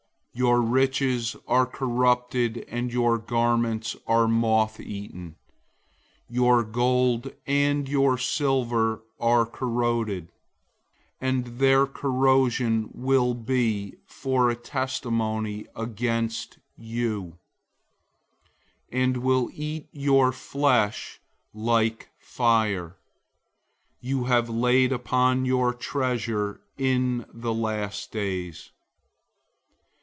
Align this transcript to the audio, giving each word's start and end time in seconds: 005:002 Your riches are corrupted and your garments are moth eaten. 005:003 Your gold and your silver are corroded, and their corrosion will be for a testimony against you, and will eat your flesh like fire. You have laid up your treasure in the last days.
005:002 0.33 0.37
Your 0.39 0.61
riches 0.61 1.35
are 1.45 1.65
corrupted 1.65 2.65
and 2.69 2.89
your 2.93 3.17
garments 3.17 3.97
are 4.07 4.29
moth 4.29 4.79
eaten. 4.79 5.35
005:003 6.31 6.35
Your 6.35 6.63
gold 6.63 7.33
and 7.45 7.89
your 7.89 8.17
silver 8.17 9.03
are 9.19 9.45
corroded, 9.45 10.31
and 11.19 11.59
their 11.59 11.85
corrosion 11.85 12.87
will 12.93 13.33
be 13.33 13.95
for 14.05 14.49
a 14.49 14.55
testimony 14.55 15.67
against 15.75 16.59
you, 16.77 17.37
and 18.89 19.17
will 19.17 19.49
eat 19.53 19.89
your 19.91 20.31
flesh 20.31 21.19
like 21.53 22.09
fire. 22.19 22.95
You 23.99 24.23
have 24.23 24.49
laid 24.49 24.93
up 24.93 25.09
your 25.11 25.73
treasure 25.73 26.61
in 26.77 27.25
the 27.33 27.53
last 27.53 28.13
days. 28.13 28.71